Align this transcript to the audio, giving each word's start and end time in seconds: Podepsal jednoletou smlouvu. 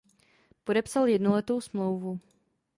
Podepsal 0.63 1.07
jednoletou 1.07 1.61
smlouvu. 1.61 2.19